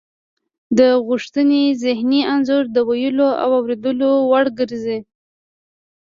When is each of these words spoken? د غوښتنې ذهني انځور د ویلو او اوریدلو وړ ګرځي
د 0.77 0.81
غوښتنې 1.07 1.63
ذهني 1.83 2.21
انځور 2.33 2.63
د 2.71 2.77
ویلو 2.89 3.29
او 3.43 3.49
اوریدلو 3.59 4.11
وړ 4.29 4.45
ګرځي 4.59 4.99